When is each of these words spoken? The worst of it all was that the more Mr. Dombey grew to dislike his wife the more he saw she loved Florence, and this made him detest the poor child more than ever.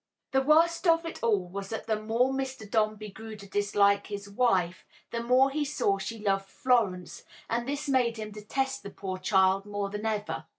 The 0.31 0.41
worst 0.41 0.87
of 0.87 1.05
it 1.05 1.21
all 1.21 1.47
was 1.47 1.69
that 1.69 1.85
the 1.85 2.01
more 2.01 2.33
Mr. 2.33 2.67
Dombey 2.67 3.11
grew 3.11 3.35
to 3.35 3.47
dislike 3.47 4.07
his 4.07 4.27
wife 4.27 4.83
the 5.11 5.21
more 5.21 5.51
he 5.51 5.63
saw 5.63 5.99
she 5.99 6.17
loved 6.17 6.49
Florence, 6.49 7.23
and 7.47 7.67
this 7.67 7.87
made 7.87 8.17
him 8.17 8.31
detest 8.31 8.81
the 8.81 8.89
poor 8.89 9.19
child 9.19 9.63
more 9.67 9.91
than 9.91 10.07
ever. 10.07 10.45